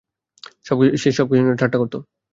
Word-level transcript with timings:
সে 1.01 1.09
সব 1.11 1.25
কিছু 1.29 1.41
নিয়ে 1.43 1.59
ঠাট্টা 1.61 1.77
করতো। 1.81 1.97